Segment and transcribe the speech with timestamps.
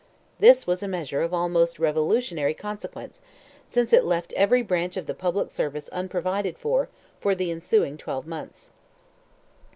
[0.39, 3.21] This was a measure of almost revolutionary consequence,
[3.67, 6.89] since it left every branch of the public service unprovided for,
[7.19, 8.71] for the ensuing twelve months.